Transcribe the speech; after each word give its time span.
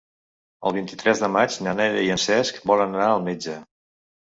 El 0.69 0.73
vint-i-tres 0.77 1.21
de 1.25 1.29
maig 1.35 1.59
na 1.67 1.75
Neida 1.81 2.03
i 2.07 2.11
en 2.15 2.23
Cesc 2.25 2.59
volen 2.73 2.99
anar 2.99 3.13
al 3.13 3.25
metge. 3.31 3.57